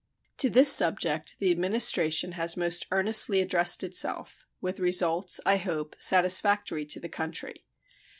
[0.37, 6.85] To this subject the Administration has most earnestly addressed itself, with results, I hope, satisfactory
[6.87, 7.67] to the country.